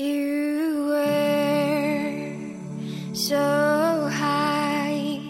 [0.00, 2.34] You were
[3.12, 5.20] so high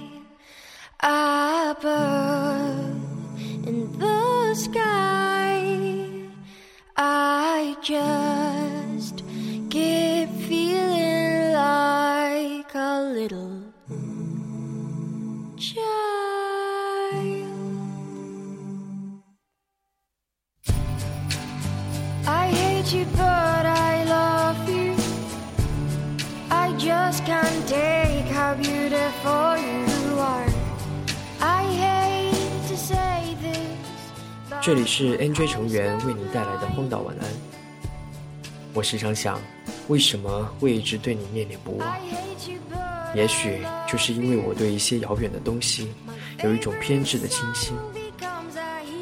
[1.00, 1.80] above
[3.66, 5.90] in the sky.
[6.96, 9.24] I just
[9.70, 13.62] keep feeling like a little
[15.58, 15.90] child.
[22.24, 23.29] I hate you, but
[27.26, 30.48] Can't take how beautiful you are.
[31.40, 34.60] I hate to say this.
[34.62, 37.26] 这里是 NJ 成员为你带来的荒岛晚安。
[38.72, 39.38] 我时常想，
[39.88, 41.96] 为什么会一直对你念念不忘
[43.14, 45.92] 也许就是因为我对一些遥远的东西
[46.42, 47.76] 有一种偏执的倾心。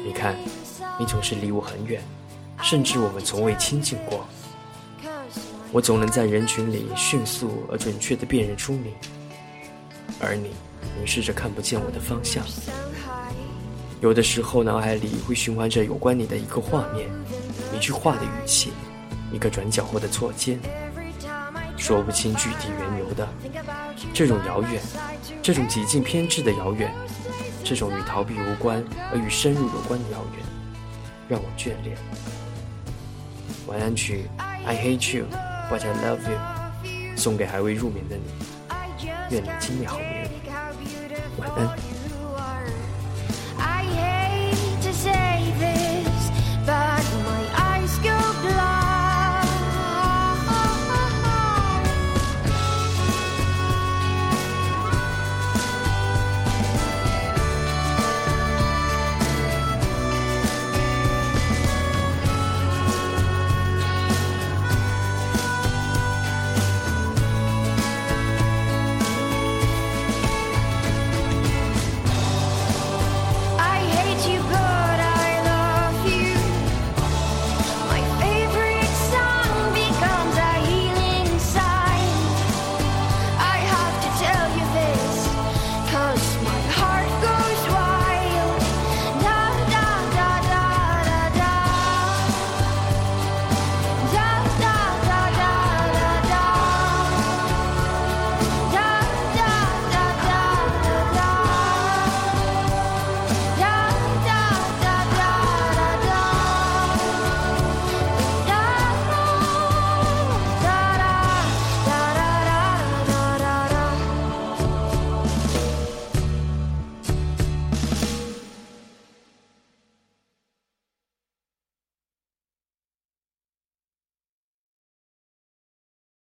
[0.05, 0.35] 你看，
[0.99, 2.01] 你总是离我很远，
[2.61, 4.27] 甚至我们从未亲近过。
[5.71, 8.93] 我总能在人群里迅速而准确地辨认出你，
[10.19, 10.51] 而你
[10.97, 12.43] 凝视着看不见我的方向。
[14.01, 17.07] 有的时候，脑海里会循环着有关你的一个画面，
[17.75, 18.71] 一句话的语气，
[19.31, 20.59] 一个转角后的错肩，
[21.77, 23.27] 说不清具体缘由的。
[24.13, 24.81] 这种遥远，
[25.43, 26.91] 这种极尽偏执的遥远，
[27.63, 30.45] 这种与逃避无关而与深入有关的遥远，
[31.27, 31.95] 让我眷恋。
[33.67, 34.25] 晚安曲
[34.65, 35.25] 《I Hate You
[35.69, 37.17] but i love you.
[37.17, 38.49] 送给还未入眠的你。
[39.29, 40.29] 愿你今夜好眠。
[41.37, 41.88] 晚安。